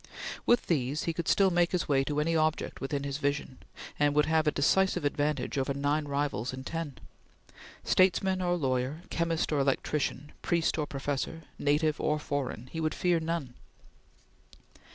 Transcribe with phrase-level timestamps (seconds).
[0.47, 3.59] With these he could still make his way to any object within his vision,
[3.99, 6.97] and would have a decisive advantage over nine rivals in ten.
[7.83, 13.19] Statesman or lawyer, chemist or electrician, priest or professor, native or foreign, he would fear
[13.19, 13.53] none.